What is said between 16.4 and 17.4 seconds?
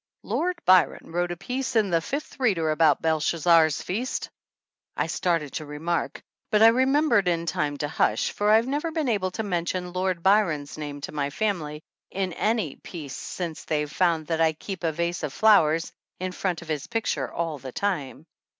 of his pic ture